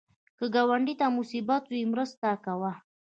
که 0.37 0.45
ګاونډي 0.55 0.93
ته 0.99 1.05
مصیبت 1.17 1.63
وي، 1.67 1.81
مرسته 1.93 2.29
کوه 2.45 2.71